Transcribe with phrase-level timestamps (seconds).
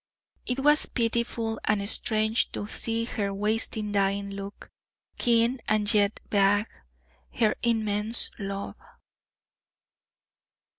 [0.47, 4.71] It was pitiful and strange to see her wasting dying look,
[5.19, 6.65] keen and yet vague
[7.33, 8.77] her immense love.